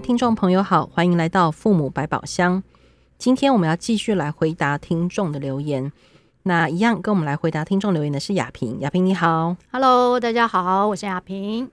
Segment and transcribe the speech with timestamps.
[0.00, 2.62] 听众朋友好，欢迎来到父母百宝箱。
[3.18, 5.90] 今天我们要继续来回答听众的留言。
[6.44, 8.78] 那一样跟我们来回答听众留言的是亚萍。
[8.80, 11.68] 亚萍你好，Hello，大家好，我是亚萍。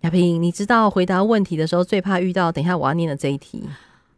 [0.00, 3.66] 亚萍，你知道回答问题的时候最怕遇到，等一下我要念的这一题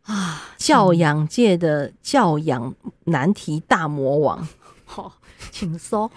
[0.02, 2.74] 啊，教养界的教养
[3.04, 4.46] 难题大魔王。
[4.84, 5.12] 好，
[5.52, 6.10] 请说。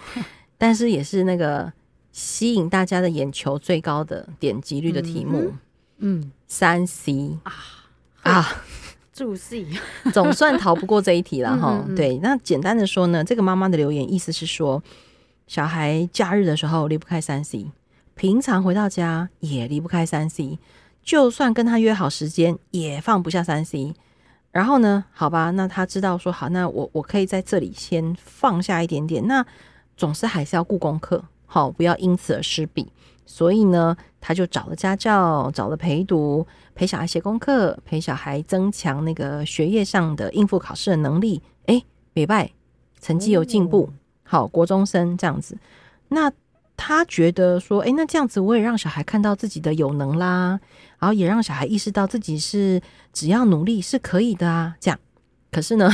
[0.58, 1.72] 但是也是那个
[2.10, 5.38] 吸引大家的眼球最高的点击率的题目。
[5.38, 5.58] 嗯，
[6.46, 7.52] 三 C 啊
[8.22, 8.62] 啊，
[9.12, 9.66] 注 C，
[10.12, 11.84] 总算逃不过这一题了哈。
[11.96, 14.82] 对，那简单的说呢，这个妈妈的留言意思是说，
[15.46, 17.70] 小孩假日的时候离不开三 C，
[18.14, 20.58] 平常回到家也离不开三 C，
[21.02, 23.94] 就算跟他约好时间也放不下三 C。
[24.52, 29.44] 然后呢，好吧，那他知道说好，那我我可以在这里先放下一点点，那
[29.96, 32.90] 总是还是要顾功课，好，不要因此而失笔。
[33.26, 41.42] 所以呢，他就找了家教，找了陪读，陪小孩写功课，陪小孩增强那个学业上的应付考试的能力。
[41.66, 41.82] 哎，
[42.14, 42.52] 没败，
[43.00, 43.90] 成绩有进步，
[44.22, 45.58] 好，国中生这样子。
[46.08, 46.32] 那
[46.76, 50.60] 他觉得说，哎，那这样子我也让小孩看到自己的有能啦，
[51.00, 52.80] 然后也让小孩意识到自己是
[53.12, 54.76] 只要努力是可以的啊。
[54.78, 55.00] 这样，
[55.50, 55.90] 可是呢，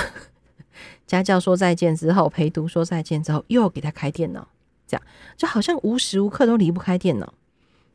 [1.07, 4.49] 家教说再见之后，陪读说再见之后，又给他开电脑。
[4.93, 5.03] 这样
[5.39, 7.33] 就好像无时无刻都离不开电脑。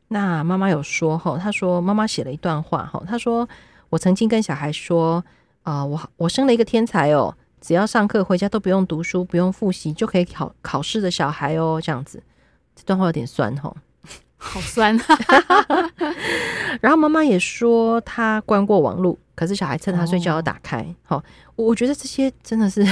[0.07, 3.47] 那妈妈有说哈，她说妈妈写了一段话哈，她说
[3.89, 5.23] 我曾经跟小孩说
[5.61, 12.23] 啊，我我生了一个天才哦，只要上课回家都不用读书，不用复习就可以考考试的小孩哦，这样子。
[12.75, 13.71] 这段话有点酸哈，
[14.37, 14.99] 好酸。
[16.81, 20.83] 然后妈妈也说她关过网络，可是小孩趁她睡觉要打开。
[21.03, 21.23] 好，
[21.55, 22.83] 我觉得这些真的是。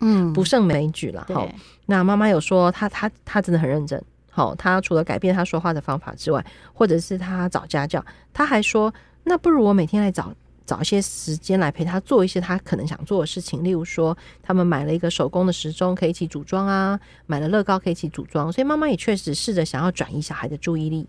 [0.00, 1.26] 嗯，不胜枚举了。
[1.32, 1.48] 好，
[1.86, 4.02] 那妈妈有说他，他他他真的很认真。
[4.30, 8.92] 好，她除了改变她说话的方法之外，或者是她找家教，她还说，
[9.24, 10.30] 那不如我每天来找
[10.66, 13.64] 找一些时间来陪她做一些她可能想做的事情。
[13.64, 18.52] 例如说，他们买了一个手工的时钟，可以一起组装啊；买了乐高，可以一起组装。
[18.52, 21.08] 所以妈妈也确实试着想要转移小孩的注意力，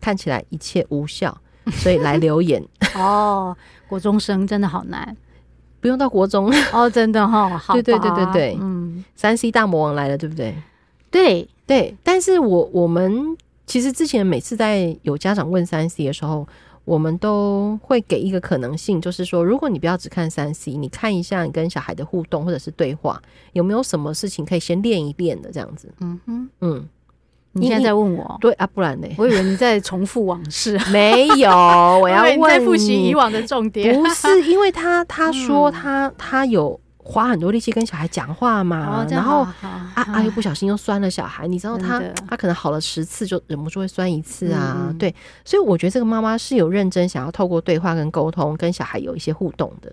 [0.00, 1.36] 看起来一切无效，
[1.66, 2.66] 所以来留言。
[2.96, 3.54] 哦，
[3.86, 5.14] 国中生真的好难。
[5.84, 10.54] 不用到国中哦，真的哈、哦，好，对对对对对，嗯，三 C 大魔王来了，对不对？
[11.10, 13.36] 对对，但是我我们
[13.66, 16.48] 其实之前每次在有家长问三 C 的时候，
[16.86, 23.20] 我们都会给一个可能性，就是说，如果你不要只看三 C，你看一下你跟小孩的互动或者是对话，
[23.52, 25.92] 有没有什么事情可以先练一练的这样子？
[26.00, 26.88] 嗯哼，嗯。
[27.54, 28.36] 你现在在问我？
[28.40, 29.06] 对啊，不然呢？
[29.16, 30.78] 我以为你在重复往事。
[30.90, 31.50] 没有，
[32.02, 33.94] 我要问你在复习以往的重点。
[33.96, 41.46] 不是，因为他他说他、嗯、他有花很多力气跟小孩讲话嘛，哦、然后啊啊又不小心又酸了小孩。
[41.46, 44.88] 你知道他他可能好了十次就忍不住会酸一次啊。
[44.88, 49.92] 嗯、对，所以我觉得这个妈妈是有认真想要透过对话跟沟通跟小孩有一些互动的。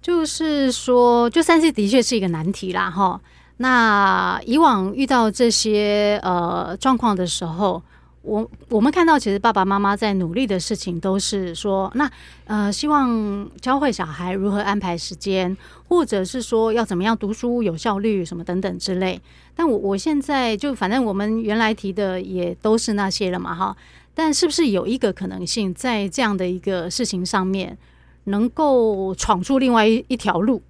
[0.00, 3.20] 就是说，就三 C 的确是一个难题啦，哈。
[3.64, 7.82] 那以往遇到这些呃状况的时候，
[8.20, 12.10] 我我们看到其实爸爸妈妈在努力的事情都是说，那
[12.44, 15.56] 呃希望教会小孩如何安排时间，
[15.88, 19.18] 或者是说要怎么样读书有效率什么等等之类。
[19.56, 23.74] 但我我现在就反正我们原来提的也都是那些了嘛哈。
[24.14, 27.78] 但是不是有一个可能性，在这样的一个事情上面，
[28.24, 30.60] 能够闯出另外一一条路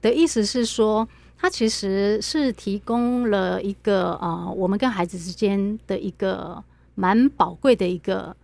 [0.00, 1.06] 的意思是说？
[1.42, 6.62] 它其实是提供了一个啊、呃，我们跟孩子之间的一个
[6.94, 8.36] 蛮宝贵的一个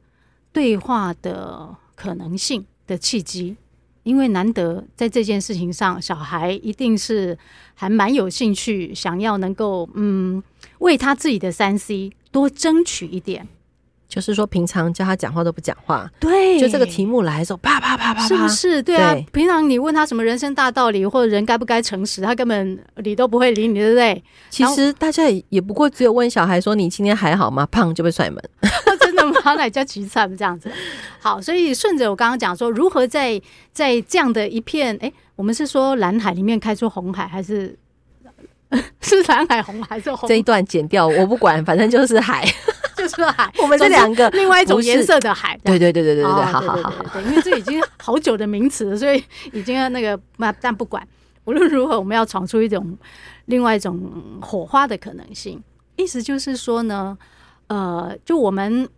[0.53, 3.57] 对话的可能性的契机，
[4.03, 7.39] 因为难得在这件事情上，小孩一定是
[7.75, 10.43] 还蛮有兴趣，想要能够嗯
[10.81, 13.47] 为他自己的三 C 多争取一点。
[14.09, 18.83] 就是说，平常叫他讲话都不讲话，对，就这个题目来的时候，啪啪啪啪，是不是？
[18.83, 24.25] 对啊，对，平常你问他什么人生大道理，或者人该不该诚实，他根本理都不会理你，对不对？
[24.49, 28.43] 其实大家也也不过只有问小孩说：“你今天还好吗？”胖就被踹门，
[28.99, 29.35] 真的吗？
[29.45, 30.73] 那叫急惨这样子。
[31.21, 33.39] 好，所以顺着我刚刚讲说，如何在
[33.73, 37.77] 在这样的一片，哎，我们是说蓝海里面开出红海，还是
[39.03, 40.27] 是蓝海红还是红？
[40.27, 42.43] 这一段剪掉，我不管，反正就是海。
[42.99, 45.57] 就是海，我们这两个另外一种颜色的海。
[45.63, 49.23] 对对对对对对，好好好，对，因为这已经好久的名词了，所以
[49.53, 51.07] 已经那个 那但不管，
[51.45, 52.99] 无论如何，我们要闯出一种
[53.47, 55.63] 另外一种火花的可能性。
[55.97, 57.17] 意思就是说呢，
[57.69, 58.89] 呃，就我们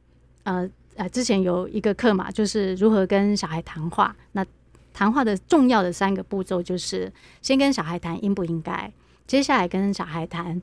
[0.45, 4.17] 呃呃之前有一个课嘛，就是如何跟小孩谈话。
[4.33, 4.45] 那
[4.93, 8.93] 谈话的重要的三个步骤就是：先跟小孩谈应不应该，
[9.27, 10.61] 接下来跟小孩谈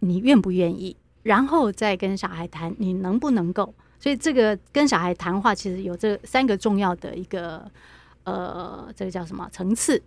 [0.00, 0.96] 你愿不愿意。
[1.22, 7.62] 然后再跟小孩谈，你能不能够所以这个跟小孩谈话，其实有这三个重要的一个
[8.24, 10.02] 呃，这个叫什么层次？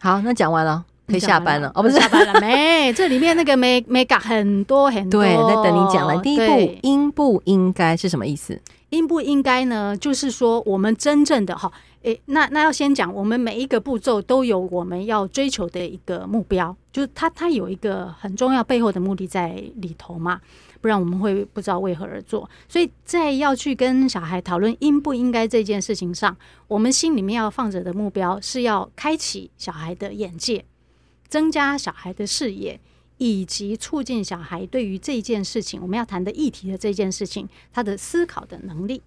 [0.00, 0.84] 好，那讲完了。
[1.06, 2.90] 可以下班了，了哦，不是下班了没？
[2.94, 6.18] 这里面那个没没讲很多很多，对，在等你讲完。
[6.22, 8.58] 第一步，应不应该是什么意思？
[8.88, 9.94] 应不应该呢？
[9.94, 11.70] 就是说，我们真正的哈，
[12.04, 20.38] 诶，那那要先讲，我们每一个步骤都有我们要追求的一个目标，就是它它有一个很重要背后的目的在里头嘛。
[20.82, 26.36] 不然我们会不知道为何而做，所以在要去跟小孩讨论应不应该这件事情上，
[26.68, 30.62] 我们心里面要放着的目标是要开启小孩的眼界，
[31.26, 32.78] 增加小孩的视野，
[33.16, 39.00] 以及促进小孩对于这件事情我们要谈的议题的这件事情他的思考的能力，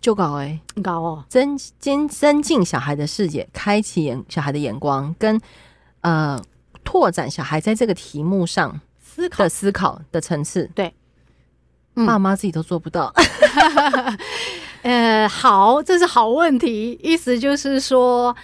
[0.00, 5.40] 就搞哎搞哦，增增增进小孩的视野，开启眼小孩的眼光，跟
[6.00, 6.40] 呃
[6.84, 8.80] 拓展小孩在这个题目上。
[9.16, 10.92] 思考的思考的层次，对，
[11.94, 13.10] 爸妈自己都做不到。
[14.84, 17.00] 呃，好，这是好问题。
[17.02, 18.36] 意思就是说，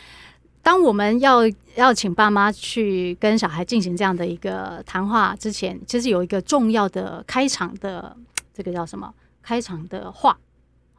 [0.62, 1.40] 当我们要
[1.75, 8.16] 要请爸妈去跟小孩进行这样的一个谈话之前，其实有一个重要的开场的，
[8.54, 9.12] 这个叫什么？
[9.43, 10.38] 开场的话，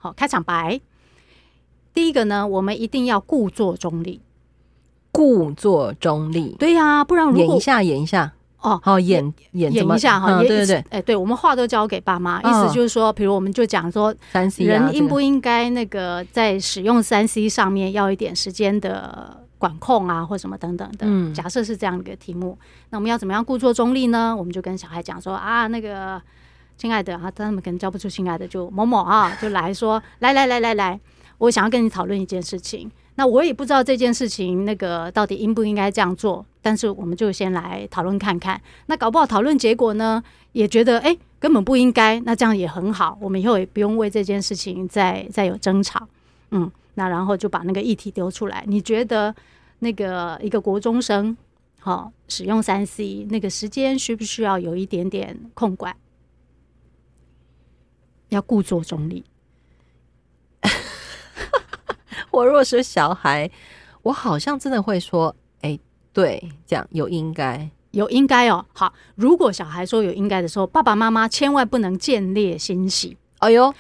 [0.03, 0.81] 好，开场白。
[1.93, 4.19] 第一个呢，我们一定要故作中立，
[5.13, 6.57] 故作中立。
[6.59, 8.33] 对呀、啊，不然如果演一下，演一下。
[8.59, 21.05] 哦，好演演演一下哈，对对对，哎，对我们话都交给爸妈，意思就是说，比如我们就讲说，三 C 人应不应该那个在使用三 C 上面要一点时间的管控啊，或什么等等的。
[21.07, 22.57] 嗯，假设是这样的一个题目，
[22.89, 24.35] 那我们要怎么样故作中立呢？
[24.35, 26.21] 我们就跟小孩讲说啊，那个
[26.77, 30.99] 亲爱的啊，他们可能叫不出亲爱的，就某某啊， 就来说，来来来来来，
[31.37, 32.91] 我想要跟你讨论一件事情。
[33.15, 38.59] 那我也不知道这件事情那个到底应不应该这样做，但是我们就先来讨论看看。
[38.87, 40.21] 那搞不好讨论结果呢，
[40.53, 46.07] 也觉得诶根本不应该，那这样也很好，我们以后也不用为这件事情再再有争吵。
[46.49, 48.63] 嗯，那然后就把那个议题丢出来。
[48.67, 49.33] 你觉得
[49.79, 51.37] 那个一个国中生
[51.79, 55.95] 好、哦、使用三 C 那个时间需不需要有一点点控管？
[58.33, 59.23] 要故作中立。
[62.31, 63.49] 我若是小孩，
[64.01, 65.79] 我好像真的会说：“哎、欸，
[66.11, 73.17] 对，这样有应该，有应该哦。”好，如果小孩说有应该的时候，爸爸妈妈千万不能见猎心喜。
[73.39, 73.73] 哎呦，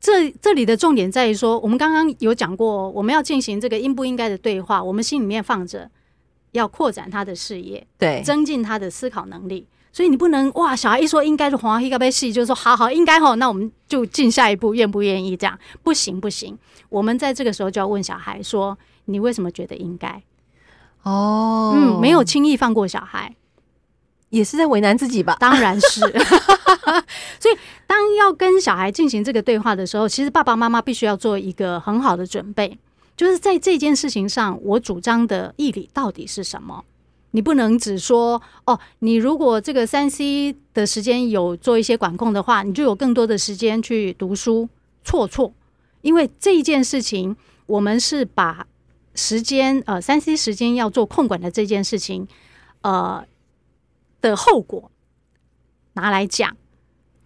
[0.00, 5.90] 这这里的重点在于说，我们刚刚有讲过，我们要进行这个应不应该的对话，我们心里面放着
[6.52, 9.66] 要扩展他的视野，对，增进他的思考能力。
[9.94, 15.56] 所以你不能哇，小孩一说应该是黄一个被戏，就说好好应该吼，那我们就进下一步，愿不愿意这样？
[15.84, 16.58] 不行不行，
[16.88, 20.20] 我们在这个时候就要问小孩说：你为什么觉得应该？
[21.04, 23.36] 哦，嗯，没有轻易放过小孩，
[24.30, 25.36] 也是在为难自己吧？
[25.38, 26.00] 当然是。
[27.38, 27.56] 所以
[27.86, 32.76] 当要跟小孩进行这个对话的时候，其实爸爸妈妈必须要做一个很好的准备，
[33.16, 36.84] 就是在这件事情上，我主张的义理到底是什么？
[37.34, 44.68] 你不能只说哦，你如果这个三 C 的时间有做一些管控的话，你就有更多的时间去读书。
[45.02, 45.52] 错错，
[46.00, 47.36] 因为这一件事情，
[47.66, 48.66] 我们是把
[49.14, 52.26] 时间呃三 C 时间要做控管的这件事情，
[52.82, 53.26] 呃
[54.22, 54.90] 的后果
[55.94, 56.56] 拿来讲，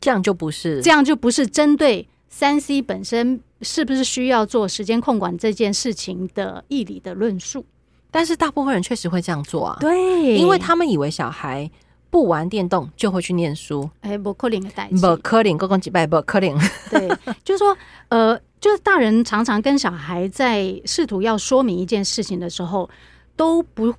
[0.01, 7.67] 这样就不是这样就不是针对三 C 本身是不是需要做时间控管这件事情的义理的论述。
[8.11, 11.71] 但是大部分人确实会这样做啊，对，因为他们以为小孩
[12.11, 16.59] 不玩电动就会去念书，哎，不可代，不可能，公公几拜不可能。
[16.91, 17.09] 对，
[17.45, 17.77] 就是说，
[18.09, 22.89] 呃，就是大人常常跟小孩在试图要说明一件事情的时候，
[23.37, 23.93] 都不，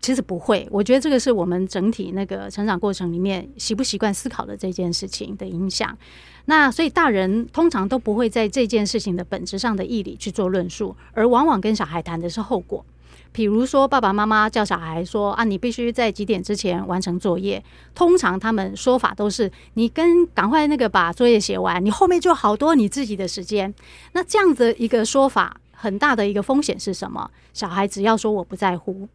[0.00, 0.66] 其实不会。
[0.70, 5.98] 我觉得这个是我们整体那个成长过程里面习不习惯思考的这件事情的影响。
[6.44, 12.84] 那所以大人通常都不会在这件事情的本质上的义理去做论述，而往往跟小孩谈的是后果。
[13.32, 17.64] 比如说，爸爸妈妈叫小孩说：“啊，你必须在几点之前完成作业。”
[17.96, 23.72] 通常他们说法都是：“你跟赶快那个把作业写完，你后面就好多你自己的时间。”
[24.12, 27.30] 那这样子一个说法，很大的一个风险是什么？
[27.54, 29.08] 小孩只要说我不在乎，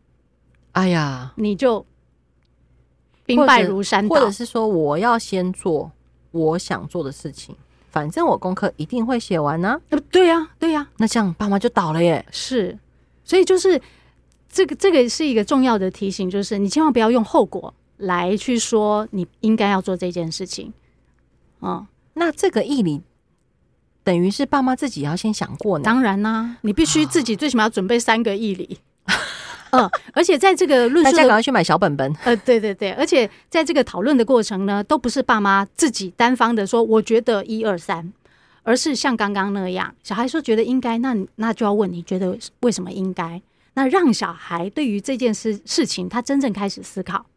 [0.71, 1.86] 哎呀，你就
[3.24, 5.91] 兵败如山倒，或者是说我要先做
[6.31, 7.55] 我想做的事情，
[7.91, 10.00] 反正我功课一定会写完呢、啊。
[10.09, 12.25] 对呀，对呀，那这样爸妈就倒了耶。
[12.31, 12.75] 是，
[13.24, 13.79] 所以就是。
[14.57, 20.73] 这个这个是一个重要的提醒，就是你千万不要用后果来去说你应该要做这件事情。
[21.61, 21.85] 嗯，
[22.15, 23.03] 那这个义理
[24.03, 25.83] 等于是爸妈自己要先想过呢？
[25.83, 28.79] 当然啦、啊，你必须自己最起码要准备三个义理。
[29.69, 32.11] 嗯，而且在这个论述，大家赶快去买小本本。
[32.23, 38.11] 呃，对对对，而且在这个讨论的过程呢，都不是爸妈自己单方的说，我觉得一二三，
[38.63, 43.39] 而是像刚刚那样，小孩说觉得应该，那那就要问你觉得为什么应该？
[43.77, 47.27] 那让小孩对于这件事事情，他真正开始思考，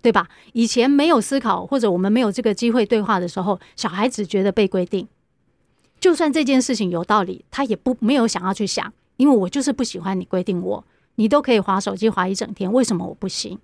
[0.00, 0.28] 对吧？
[0.52, 5.08] 以前没有思考，或者我们没有这个机会对话的时候，小孩只觉得被规定，
[5.98, 10.84] 就算这件事情有道理，他也不没有想要去想，因为我就是不喜欢你规定我。
[11.16, 13.58] 你都可以划手机划一整天，为什么我不行？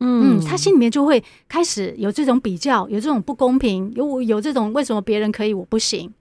[0.00, 6.12] 嗯，他心里面就会开始有这种比较，有这种不公平，有有这种为什么别人可以我不行？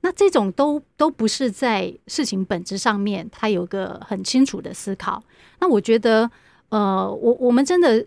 [0.00, 5.22] 那这种都都不是在事情本质上面，他有个很清楚的思考。
[5.60, 6.30] 那我觉得，
[6.68, 8.06] 呃，我我们真的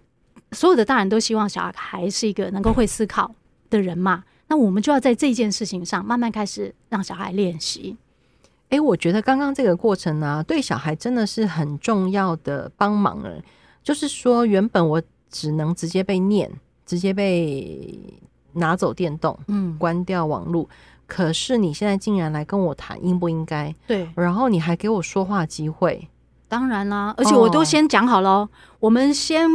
[0.54, 3.34] 所有的大人都希望小孩是一个能够会思考
[3.70, 4.24] 的人嘛？
[4.48, 7.96] 那我们就要在这件事情上慢慢开始让小孩练习。
[8.70, 13.42] 哎，我觉得刚刚这个过程呢、啊，对小孩真的是很重要的帮忙了。
[13.84, 16.50] 就是说，原本我只能直接被念，
[16.86, 18.00] 直接被
[18.54, 20.70] 拿走电动，嗯，关掉网络。
[21.12, 23.76] 可是你现在竟然来跟我谈应不应该？
[23.86, 26.08] 对，然后你还给我说话机会。
[26.48, 28.50] 当然啦，而且我都先讲好了，哦、
[28.80, 29.46] 我们先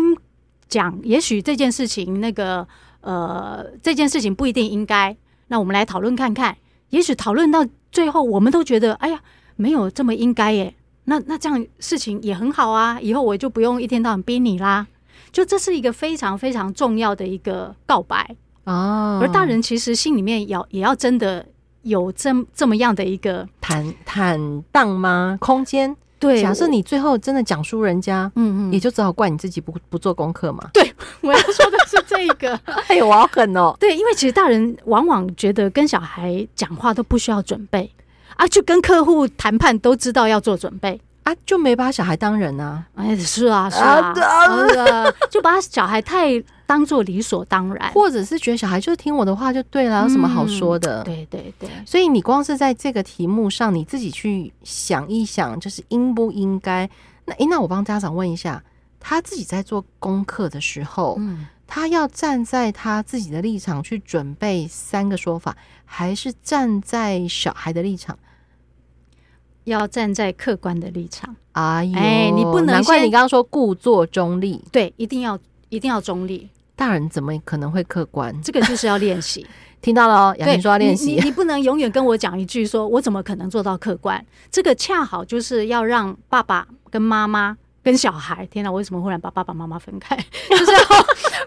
[0.68, 2.68] 讲，也许这件事情那个
[3.00, 5.16] 呃，这件事情不一定应该。
[5.46, 6.58] 那我们来讨论看看，
[6.90, 7.66] 也许讨论到。
[7.92, 9.18] 最后，我们都觉得，哎呀，
[9.56, 10.74] 没有这么应该耶。
[11.04, 14.86] 那那这样事情也很好啊，以后我就不用一天到晚逼你啦。
[15.32, 18.36] 就这是一个非常非常重要的一个告白
[18.66, 19.18] 哦。
[19.22, 21.44] 而大人其实心里面要也要真的
[21.82, 25.38] 有这这么样的一个坦坦荡吗？
[25.40, 25.96] 空间。
[26.18, 30.66] 对，假设你最后真的讲输人家，嗯嗯，也就只好怪你自己不不做功课嘛。
[30.72, 32.58] 对， 我要说的是这个。
[32.88, 33.76] 哎呦，我好狠哦！
[33.78, 37.92] 对，因为其实大人往往觉得跟小孩讲话都不需要准备
[38.36, 40.98] 啊，去跟客户谈判都知道要做准备。
[41.24, 42.82] 啊，就没把小孩当人啊！
[42.94, 51.02] 哎，是啊，是啊，啊就把小孩太当做理所当然，或者是觉得小孩就是听我的话就对了，有什么好说的？
[51.02, 51.70] 嗯、对对对。
[51.86, 56.90] 所以你光是在这个题目上，你自己去想一想，就是应不应该？
[57.24, 58.62] 那诶，那我帮家长问一下，
[58.98, 68.18] 他自己在做功课的时候，嗯，他要站在他自己的立场去准备三个说法，还是站在小孩的立场？
[69.64, 75.36] 要站在客观的立场，哎呦，哎，你不能，难怪你刚刚说故作中立，对，一定要
[75.68, 76.48] 一定要中立。
[76.76, 78.38] 大人怎么可能会客观？
[78.42, 79.44] 这个就是要练习。
[79.82, 81.14] 听到了哦，雅婷说要练习。
[81.14, 84.24] 你你不能永远跟我讲一句说，我怎么可能做到客观？
[84.50, 90.16] 这个恰好就是要让爸爸跟妈妈跟小孩，天哪，我为什么忽然把爸爸妈妈分开？
[90.50, 90.78] 就是要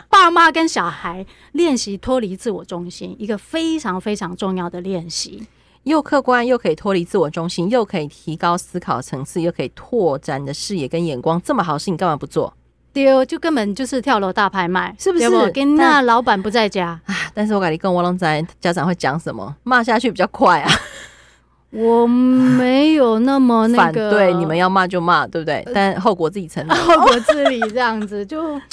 [0.10, 5.46] 爸妈跟小孩练习脱离自我中心，一个非常非常重要的练习。
[5.84, 12.54] 又客观，又可以脱离自我中心，又可以提高思考层次，又可以拓展你的视野跟眼光，这么好事，你干嘛不做？
[12.94, 15.30] 丢，就根本就是跳楼大拍卖，是不是？
[15.52, 17.16] 跟那老板不在家啊！
[17.34, 20.72] 但是我感觉跟我龙仔家长会讲什么，骂下去比较快啊。
[21.72, 25.64] 我没有那么那个， 对，你们要骂就骂，对不对？
[25.74, 28.60] 但后果自己承担， 后果自理，这样子就。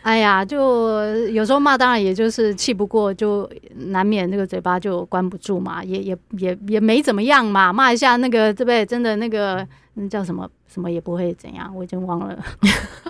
[0.00, 3.50] 哎呀，就有时候骂，当然也就是气不过，就
[3.88, 8.86] 难免那个嘴巴就关不住嘛，也也也也没怎么样嘛，骂一下那个对不对？
[8.86, 9.66] 真的那个
[10.00, 12.38] 那叫什么什么也不会怎样，我已经忘了。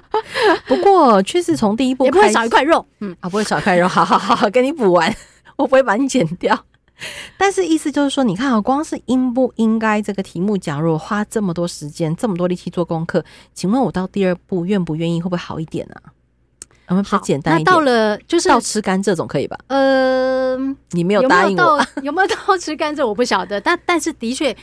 [0.67, 5.15] 不过确实从第一步也不会少一块肉，嗯啊，不会少一块肉，好好好好，给你补完，
[5.57, 6.65] 我不会把你剪掉。
[7.37, 16.11] 但是意思就是说，你看啊，光是应不应该这个题目，假如我花这么多时间、这么多力气做功课，请问我到第二步愿不愿意，会不会好一点啊？
[16.89, 17.65] 我们比较简单一点。
[17.67, 19.59] 那到了就是到吃甘蔗总可以吧？
[19.67, 20.57] 呃，
[20.93, 23.61] 你没有答应我，有没有到， 有没有到吃甘蔗我不晓得。
[23.61, 24.57] 但但是的确，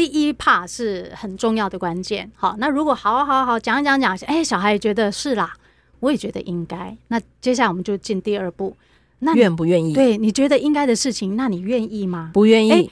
[0.00, 2.30] 第一 part 是很重要的关键。
[2.34, 5.52] 好，那如果好好好讲一讲讲，哎，小孩也觉得是啦，
[5.98, 6.96] 我也觉得应该。
[7.08, 8.74] 那接下来我们就进第二步。
[9.18, 9.92] 那愿不愿意？
[9.92, 12.30] 对，你觉得应该的事情，那你愿意吗？
[12.32, 12.90] 不愿意。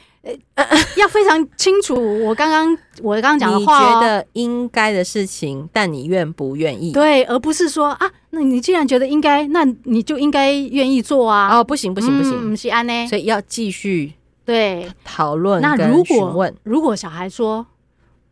[0.54, 0.66] 呃，
[0.98, 1.94] 要非常清楚。
[2.22, 6.92] 我刚刚我刚刚讲的话，你觉得应该的事情，但你愿不愿意？
[6.92, 11.56] 对，而不是说啊，那你既然觉得应该，那你就应该愿意做啊。
[11.56, 13.08] 哦，不行不行不行，不是安呢。
[13.08, 14.12] 所以要继续
[14.48, 14.90] 对。
[15.04, 15.60] 讨论。
[15.60, 17.66] 那如果如果小孩说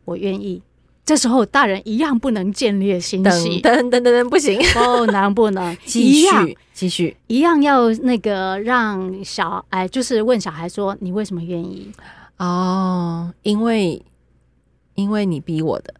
[0.05, 0.61] 我愿意。
[1.05, 4.59] 这时候大人一样不能建立心喜，等等等等，不行。
[4.75, 5.73] 哦，能不能。
[5.85, 7.15] 继续继续。
[7.27, 11.89] 一样要那个让小哎，就是问小孩说，你为什么愿意？
[12.39, 14.03] 哦，因为
[14.95, 15.93] 因为你逼我的，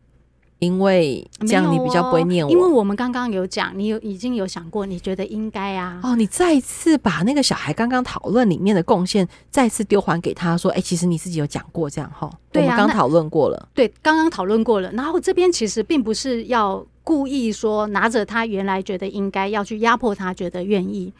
[0.60, 2.50] 因为这样你比较不会念我。
[2.50, 6.00] 哦、因为我们刚刚有讲，你有已经有想过，你觉得应该啊？
[6.04, 13.70] 哦，你再次把那个小孩刚刚讨论里面的贡献再次丢还给他，说：“哎、欸，其实你自己有讲过这样哈。”对啊，我们刚讨论过了。
[13.74, 14.92] 对，刚刚讨论过了。
[14.94, 21.14] 然后这边其实并不是要故意说拿着他原来觉得应该要去压迫他，觉得愿意。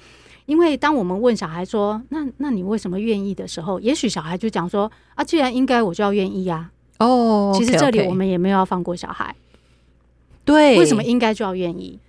[0.48, 9.36] 因为当我们问小孩说：“那那你为什么愿意？”的时候，也许小孩就讲说：“啊，既然应该，我就要愿意呀。”哦，其实这里我们也没有要放过小孩。
[10.44, 12.00] 对，为什么应该就要愿意？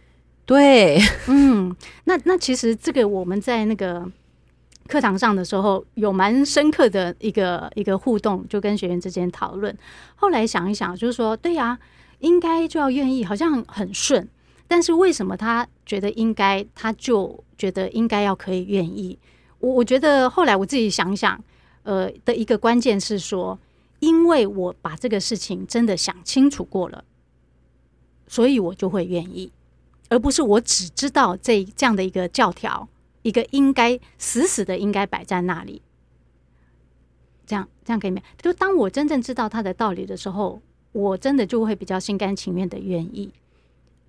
[0.46, 4.10] 对，嗯，那那其实这个我们在那个
[4.86, 9.76] 课堂上的时候有蛮深刻的一个一个互动，就跟学员之间讨论。
[10.16, 11.78] 后来想一想，就是说，对呀，
[12.20, 14.26] 应该就要愿意，好像很顺。
[14.66, 19.18] 但是为什么他觉得应该，他就觉得应该要可以愿意？
[19.58, 21.38] 我我觉得后来我自己想想，
[21.82, 23.58] 呃，的一个关键是说，
[24.00, 27.04] 因为我把这个事情真的想清楚过了。
[28.26, 29.50] 所以我就会愿意，
[30.10, 32.86] 而不是我只知道这这样的一个教条，
[33.22, 35.80] 一个应该死死的应该摆在那里。
[37.46, 38.22] 这样这样可以没？
[38.36, 40.60] 就当我真正知道他的道理的时候，
[40.92, 43.32] 我真的就会比较心甘情愿的愿意。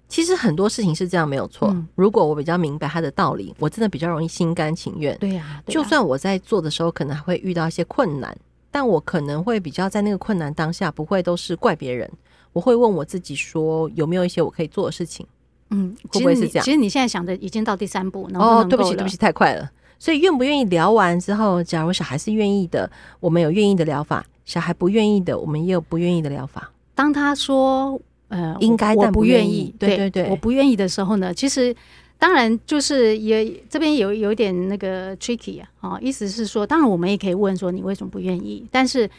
[0.10, 1.69] 其实很多事情是这样，没有错。
[1.69, 5.17] 嗯、如果我比较明白他的道理，我真的比较容易心甘情愿。
[5.19, 8.38] 对呀、啊，就算我在做的时候可能还会遇到一些困难，
[8.72, 12.10] 但我可能会比较在那个困难当下，不会都是怪别人。
[12.54, 15.26] 我会问我自己说，有没有一些我可以做的事情？
[15.70, 16.66] 嗯，会不会是这样？
[16.66, 18.58] 其实你现在想的已经到第三步，能不能？
[18.60, 19.70] 哦，对不起，对不起，太快了。
[20.00, 26.72] 所以愿不愿意聊完之后，假如小孩是愿意的，我们有愿意的疗法；小孩不愿意的，我们也有不愿意的疗法。
[26.96, 28.00] 当他说
[28.30, 31.76] 呃应该但不愿意，对对对，我不愿意的时候呢，其实
[32.20, 39.10] 当然就是也这边有有点那个 tricky 啊，哦，意思是说，当然我们也可以问说你为什么不愿意，但是。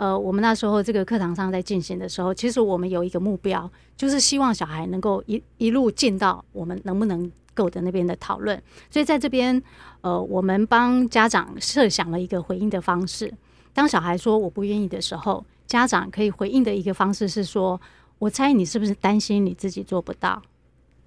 [0.00, 8.58] 呃，我们那时候这个课堂上在进行的时候，其实我们有一个目标，就是希望小孩能够一一路进到我们能不能够的那边的讨论。
[8.90, 9.62] 所以在这边，
[10.00, 13.30] 呃，我们帮家长设想了一个回应的方式。
[13.74, 17.78] 当小孩说我不愿意的时候，家长可以回应的一个方式是说：
[18.18, 20.40] 我猜你是不是担心你自己做不到？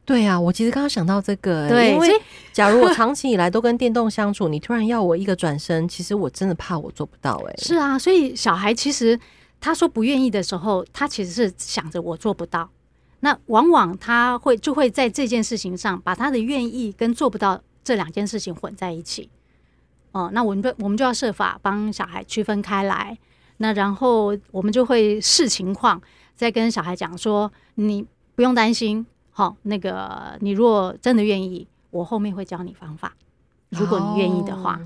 [0.05, 2.09] 对啊，我其实刚刚想到这个，对，因为
[2.51, 7.41] 假如我长期以来都跟电动相处，你突然要我一个转身，其实我真的怕我做不到。
[7.47, 9.17] 哎，是啊，所以小孩其实
[9.61, 12.69] 他说不愿意的时候，他其实是想着我做不到。
[13.21, 19.29] 那往往他会就会在这件事情上把他的愿意跟做不到这两件事情混在一起。
[20.11, 23.17] 哦，那我们就我们就要设法帮小孩区分开来。
[23.57, 26.01] 那然后我们就会视情况
[26.35, 29.05] 再跟小孩讲说，你不用担心。
[29.35, 33.13] 好，那个你如果真的愿意，我后面会教你方法。
[33.69, 34.79] 如果你愿意的话，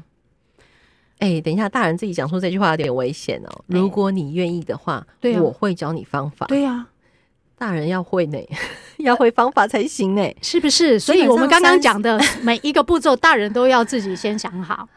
[1.20, 3.64] 哎、欸，等一下，大人自己讲出这句话有点危险哦。
[3.68, 6.46] 如果你愿意的话，对、欸，我会教你方法。
[6.46, 6.88] 对呀、啊，
[7.58, 8.40] 大人要会呢，
[9.00, 10.98] 要会方法才行呢，是不是？
[10.98, 14.88] 所以我们刚刚讲的每一个步骤，大人都要自己先想好。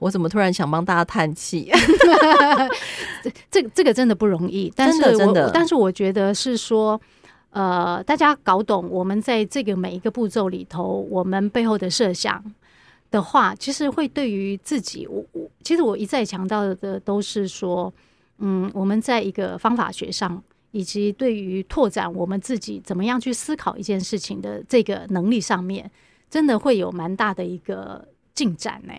[0.00, 1.70] 我怎么突然想帮大家叹气？
[3.48, 7.00] 这个这个真的不容易，但是我但是我觉得是说。
[7.58, 12.40] 呃，大家搞懂我们在这个每一个步骤里头，我们背后的设想
[13.10, 17.92] 的话，其实会对于自己，我我其实我一再强调的都是说，
[18.38, 20.40] 嗯，我们在一个方法学上，
[20.70, 25.90] 以及对于拓展我们自己怎么样去思考一件事情的这个能力上面，
[26.30, 28.92] 真的会有蛮大的一个进展呢。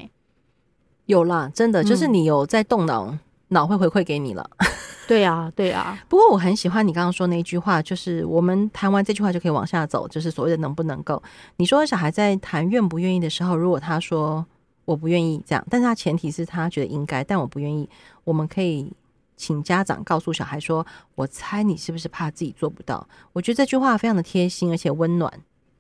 [1.06, 3.18] 有啦，真的就是你有在动脑，
[3.50, 4.50] 脑会回馈给你了。
[5.08, 5.98] 对啊，对啊。
[6.08, 11.22] 不过我很喜欢你刚刚说那句话，就是我们谈完这句话就可以往下走，就是所谓的能不能够。
[11.58, 14.46] 你说小孩在谈愿不愿意的时候，如果他说
[14.86, 17.90] 我不愿意这样，但是他前提是他觉得应该，但我不愿意，
[18.24, 18.92] 我们可以
[19.36, 20.86] 请家长告诉小孩说
[21.16, 25.32] ：“我猜你是不是怕自己做不到？”我觉得这句话非常的贴心而且温暖。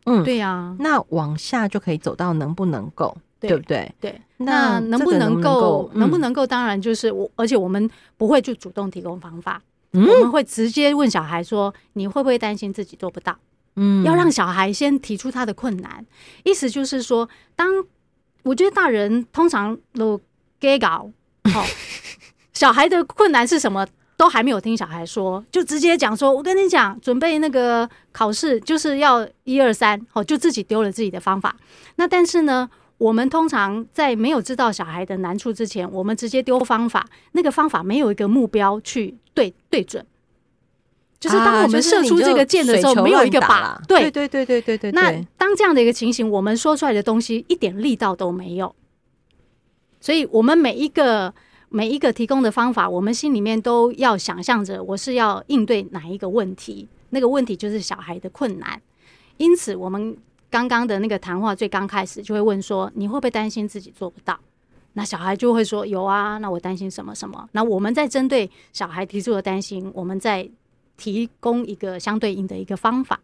[0.05, 0.75] 嗯，对呀。
[0.79, 3.15] 那往下就可以走到能不能够。
[3.39, 3.93] 对，对不对？
[3.99, 5.89] 对，那能不能够？
[5.95, 6.47] 能不能够？
[6.47, 13.37] 当然就是我，而且我们不会去主动提供方法，嗯，我们会直接问小孩说：“你会不会担心自己做不到？”
[13.75, 16.05] 嗯，要让小孩先提出他的困难，
[16.43, 17.67] 意思就是说，当
[18.43, 20.19] 我觉得大人通常都
[20.57, 21.09] 给搞，
[21.53, 21.65] 好，
[22.53, 31.55] 小孩的困难是什么，都还没有听小孩说，就直接讲说：“我跟你讲，准备那个考试就是要一二三，好，就自己丢了自己的方法。
[31.97, 40.05] 那但是呢？”我们通常在没有知道小孩的难处之前，我们直接丢方法，那个方法没有一个目标去对对准，
[41.19, 43.75] 就是当我们射出这个箭的时候，没有一个靶。
[43.87, 44.91] 对对对对对对。
[44.91, 48.75] 那当这样的一个情形，我们说出来的东西一点力道都没有。
[50.01, 51.33] 所以，我们每一个
[51.69, 56.87] 每一个提供的方法，我们心里面都要想象着，我是要应对哪一个问题。
[57.11, 58.81] 那个问题就是小孩的困难。
[59.37, 60.17] 因此，我们
[60.49, 64.39] 刚刚的那个谈话最刚开始就会问说：“你会不会担心自己做不到？”
[64.93, 67.47] 那小孩就会说：“有啊。”那我担心什么什么？
[67.51, 70.49] 那我们在针对小孩提出的担心，我们在
[70.97, 73.19] 提供一个相对应的一个方法。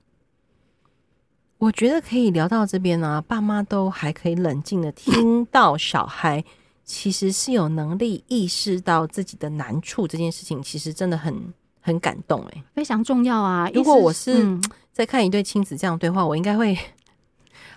[1.57, 6.43] 我觉得可以聊到这边呢、啊，爸妈都还可以冷静的听到小孩
[6.83, 13.69] 其实是有能力意识到自己的难处这件事情，其实真的很很感动哎、欸，非常重要啊！
[13.73, 14.45] 如果我是
[14.91, 16.77] 在看一对亲子这样对话，我应该会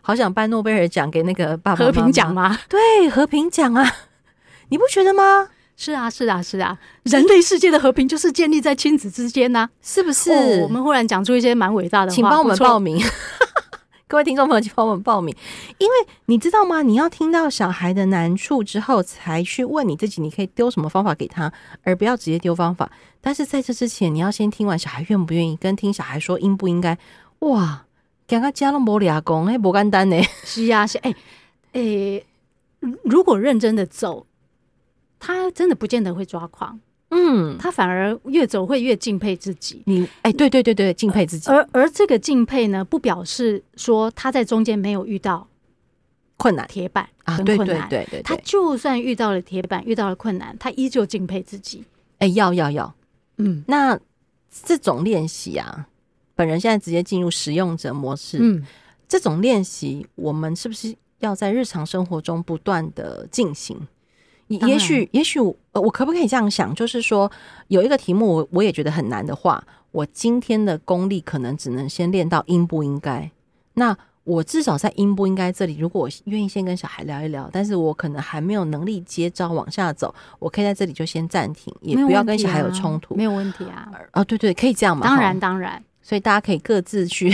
[0.08, 1.84] 好想颁诺贝尔奖给那个爸爸。
[1.84, 2.58] 和平奖吗？
[2.66, 3.86] 对，和平奖啊，
[4.70, 5.50] 你不觉得吗？
[5.76, 10.32] 是啊，是啊，是啊，人类世界的和平就是建立在亲子之间呐、啊，是不是？
[10.32, 12.98] 哦、我们忽然讲出一些蛮伟大的话，请帮我们报名。
[14.08, 15.36] 各位听众朋友，请帮我们报名，
[15.76, 15.94] 因为
[16.24, 16.80] 你知道吗？
[16.80, 22.90] 你要听到小孩的难处之后，才去问你自己，你可以丢什么方法给他，而不要直接丢方法。
[23.20, 26.96] 但是在这之前，你要先听完小孩愿不愿意，跟听小孩说应不应该。
[27.40, 27.84] 哇，
[28.28, 30.22] 刚刚加了摩利亚公，哎，不简单呢。
[30.44, 31.14] 是啊，是哎
[31.72, 32.22] 哎，
[33.02, 34.26] 如果认真的走，
[35.18, 36.78] 他真的不见得会抓狂。
[37.10, 39.82] 嗯，他反而越走会越敬佩自己。
[39.86, 41.50] 你哎，对对对对，敬佩自己。
[41.50, 45.48] 而而这个敬佩呢，不表示说他在中间没有遇到
[46.36, 47.38] 困难、铁 板啊。
[47.38, 51.82] 对对对对对，他就算遇到了铁板，遇到了困难，他依旧敬佩自己。
[52.18, 52.94] 哎，要要要，
[53.38, 53.98] 嗯，那
[54.50, 55.88] 这种练习啊，
[56.38, 58.38] 本人现在直接进入使用者模式。
[58.40, 58.64] 嗯，
[59.08, 63.76] 这种练习，我们是不是要在日常生活中不断的进行？
[64.46, 65.40] 也许，也许，
[65.72, 66.72] 呃，我可不可以这样想？
[66.76, 67.28] 就是说，
[67.66, 73.28] 有一个题目，我我也觉得很难的话，我今天的功力可能只能先练到应不应该。
[73.74, 83.90] 那我至少在应不应该这里，如果我愿意先跟小孩聊一聊，但是我可能还没有能力接招往下走，我可以在这里就先暂停，也不要跟小孩有冲突，没有问题啊。
[84.12, 85.04] 哦，对对，可以这样吗？
[85.04, 85.82] 当然，当然。
[86.08, 87.30] 所以大家可以各自去。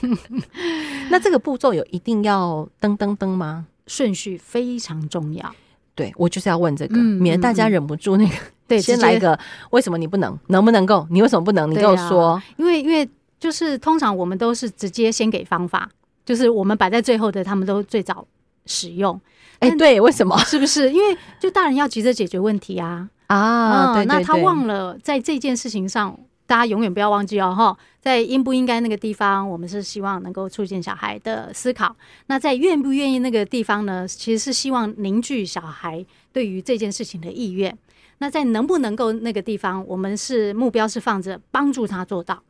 [1.08, 3.64] 那这个步骤有一定要噔噔噔吗？
[3.86, 5.54] 顺序非常重要。
[5.94, 8.34] 对，我就是要问这个，免得大家忍不住那个。
[8.66, 9.38] 对， 先来一个，
[9.70, 10.38] 为什么你不能？
[10.48, 11.06] 能不能够？
[11.10, 11.70] 你为什么不能？
[11.70, 12.40] 你跟我说。
[12.58, 13.08] 因为，因为
[13.40, 15.88] 就是通常我们都是直接先给方法，
[16.26, 18.26] 就是我们摆在最后的，他们都最早
[18.66, 19.18] 使用。
[19.60, 20.36] 哎，对，为什么？
[20.44, 20.92] 是不是？
[20.92, 23.94] 因为就大人要急着解决问题啊啊！
[23.94, 26.14] 对，那他忘了在这件事情上。
[26.48, 31.94] 大家永远不要忘记哦，哈，在应不应该那个地方，我们是希望能够促进小孩的思考。
[32.28, 37.76] 那在愿不愿意那个地方呢，其实是希望凝聚小孩对于这件事情的意愿。
[38.16, 42.42] 那在能不能够那个地方，我们是目标是放着帮助他做到。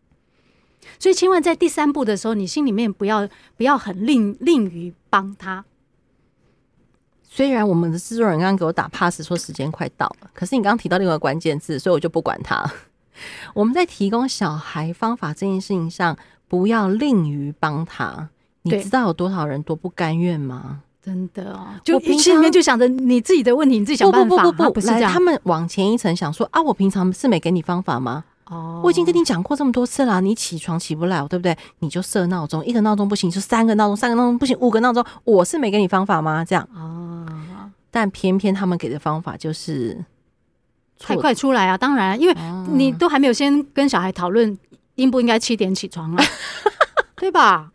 [1.01, 5.65] 所以千万在第三步的时候，你心里面不要不要很吝吝于帮他。
[7.29, 12.65] 虽然我们的制作人刚刚给我打 pass 说时间快到了，可是你刚刚提到另外一个关键字，所以我就不管他。
[13.55, 16.17] 我们在提供小孩方法这件事情上，
[16.49, 18.29] 不要吝于帮他。
[18.63, 20.81] 你知道有多少人多不甘愿吗？
[21.01, 24.29] 真的哦，就心里面就想着你自己的问题，你自己想办法。
[24.29, 25.03] 不不不不，不是这样。
[25.03, 28.25] 来，他们往前一层想说啊，我平常是没给你方法吗？
[28.47, 31.57] 哦，我已经跟你讲过这么多次了，你起床起不来，对不对？
[31.79, 35.03] 你就设闹钟，一个闹钟不行就三个闹钟，三个闹钟不行五个闹钟。
[35.25, 36.45] 我是没给你方法吗？
[36.45, 37.27] 这样哦，
[37.91, 40.05] 但偏偏他们给的方法就是。
[40.99, 41.77] 太快出来啊！
[41.77, 42.37] 当然，因为
[42.73, 44.59] 你都还没有先跟小孩讨论
[44.97, 46.25] 应不应该七点起床啊，
[47.17, 47.71] 对吧？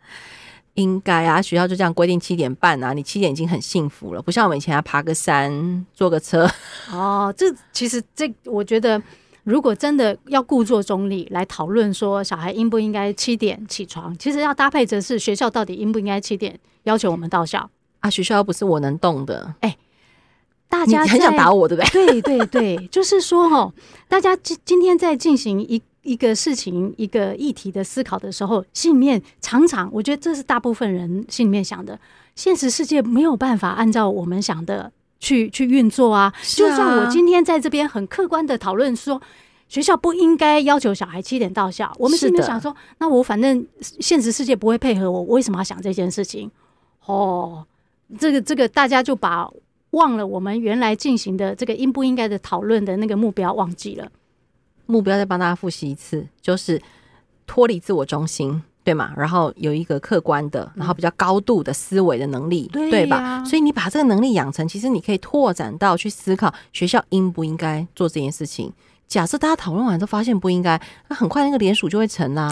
[0.74, 2.92] 应该啊，学校就这样规定七点半啊。
[2.92, 6.50] 你七点已经很幸福了，不像我们以前要爬个山、坐个车。
[6.92, 9.00] 哦，这其实这我觉得，
[9.44, 18.10] 如果真的要故作中立来讨论说小孩应不应该七点起床，其实要搭配着是学校到底应不应该七点要求我们到校啊？
[18.10, 19.78] 学校又不是我能动的，哎、欸。
[20.74, 22.20] 大家很想打我，对不对？
[22.20, 23.72] 对对对， 就是说哦，
[24.08, 31.98] 大家今今天在进行一一个事情、一个议题的思考的时候，心里面常常，我觉得这是大部分人心里面想的，
[32.34, 36.32] 现实世界没有办法按照我们想的去去运作啊。
[36.42, 39.22] 就算我今天在这边很客观的讨论说，
[39.68, 46.50] 学校不应该要求小孩七点到校，我们心里面想说，那我反正现实世界不会配合我，我为什么要想这件事情？
[47.06, 47.64] 哦，
[48.18, 49.48] 这个这个，大家就把。
[49.94, 54.08] 忘了我们原来进行的这个应不应该的讨论的那个目标，忘记了
[54.86, 55.16] 目标。
[55.16, 56.80] 再帮大家复习一次，就是
[57.46, 59.12] 脱离自我中心，对吗？
[59.16, 63.42] 然后有一个客观的，然后比较高度的思维的能力，嗯、对吧？
[63.44, 68.72] 所以你把这个能力养成，其实你可以拓展到去思考学校应不应该做这件事情。
[69.06, 72.50] 假设大家讨论完都发现不应该，那很快那个联署就会成啦。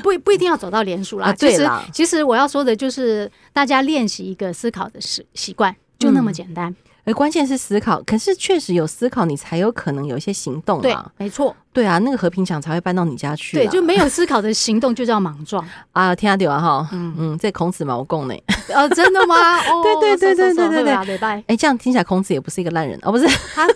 [0.00, 6.74] 不不一定要走到连署啦，其实其实我要说的就是，大家练习一个思考的习习惯，就那么简单。
[7.04, 10.82] 而关键是思考，可是确实有思考，你才有可能有一些行动啊。
[10.82, 11.56] 对，没错。
[11.72, 13.56] 对啊，那个和平奖才会搬到你家去。
[13.56, 16.14] 对，就没有思考的行动就叫莽撞 啊！
[16.14, 18.34] 听到啊哈，嗯嗯，这孔子毛共呢？
[18.74, 19.34] 哦，真的吗？
[19.70, 23.68] 哦，对对对对对对对，哎，这样听起来孔子也不是一个烂人哦，不是， 他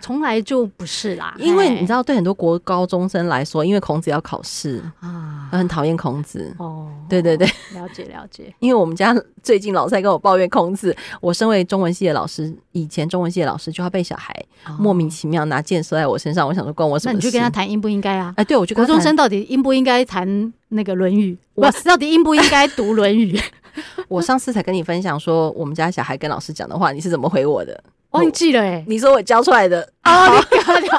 [0.00, 1.34] 从来就不是啦。
[1.38, 6.54] 因为你知道，对很多国高中生来说，因为孔子要考试啊，很讨厌孔子。
[6.58, 8.54] 哦，对对对，了解了解。
[8.58, 14.34] 因为我们家最近老在跟我抱怨孔子，我身为中文系的老师，以前中文系的老师就要被小孩
[14.78, 17.33] 莫名其妙拿箭射在我身上，我想说关我什么事？
[17.34, 18.32] 跟他谈应不应该啊？
[18.36, 21.32] 哎，对，我就国中生到底应不应该谈那个《论语》？
[21.54, 23.36] 我到底应不应该读《论语》？
[24.08, 27.82] 我上次才跟你分享说，我们家小孩跟老师讲的话，你是怎么回我的？
[28.10, 30.40] 忘记了哎，你说我教出来的 哦，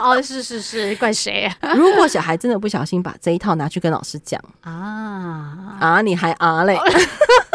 [0.04, 1.74] 哦，是是是，怪谁啊？
[1.74, 6.78] 如果小孩真的不小心把这一套拿去跟老师讲啊啊，你还啊嘞？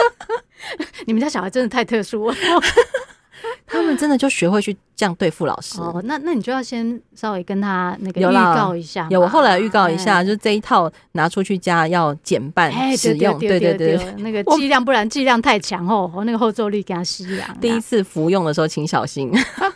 [1.04, 2.36] 你们家小孩真的太特殊了。
[3.96, 6.00] 真的就学会去这样对付老师哦。
[6.04, 9.06] 那那你就要先稍微跟他那个预告一下。
[9.10, 13.38] 有，我后来预告一下，就是这一套拿出去加要减半使用。
[13.38, 17.56] 对对对，那个剂量，不然剂量太强哦，那个后坐力给他吸氧。
[17.60, 19.32] 第一次服用的时候，请小心。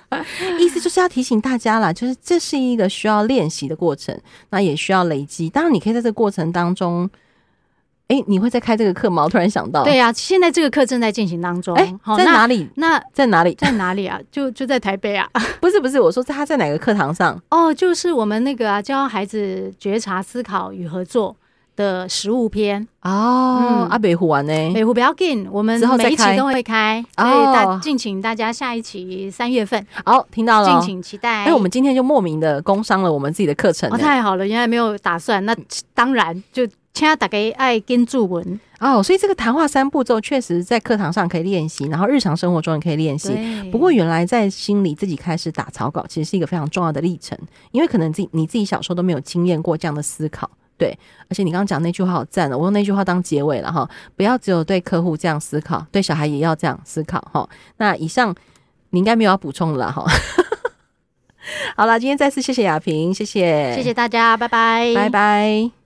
[0.58, 4.18] 意思就是要提醒大家啦，就是这是一个需要练习的过程，
[4.50, 5.48] 那也需要累积。
[5.50, 7.10] 当然，你可以在这个过程当中。
[8.08, 9.24] 哎，你会再开这个课吗？
[9.24, 11.74] 我突然想到，对呀、啊，现在这个课正在进行当中。
[11.74, 12.68] 哎，在哪里？
[12.76, 13.54] 那，那在哪里？
[13.54, 14.20] 在哪里啊？
[14.30, 15.26] 就就在台北啊？
[15.58, 17.40] 不是不是，我说他在哪个课堂上？
[17.50, 21.34] 哦，就是我们那个啊，教孩子觉察、思考与合作
[21.76, 23.58] 的实务篇哦。
[23.62, 24.52] 嗯，阿北湖玩呢？
[24.74, 29.82] 北湖不要紧，我们每一期都会开，所以大敬请大家下一期三月份。
[30.04, 31.44] 好，听到了，敬请期待。
[31.44, 33.90] 哎，我们今天就莫名的工商了我们自己的课程。
[33.90, 35.56] 哦，太好了，原来没有打算，那
[35.94, 36.68] 当然就。
[36.94, 43.36] 请大家爱跟注文哦，所以这个谈话三步骤确实在课堂上可以练习，然后日常生活中也可以练习。
[43.72, 47.36] 不过原来在心里自己开始打草稿，其实是一个非常重要的历程，
[47.72, 50.48] 因为可能自己你自己小时候都没有经验过这样的思考。
[50.76, 50.96] 对，
[51.28, 57.48] 而且你刚刚讲那句话好赞了，我用那句话当结尾了哈，不要只有对客户这样思考，对小孩也要这样思考哈。
[57.78, 58.32] 那以上
[58.90, 60.04] 你应该没有要补充了哈。
[61.76, 65.83] 好了，今天再次谢谢雅萍，谢谢，谢谢大家，拜拜，拜拜。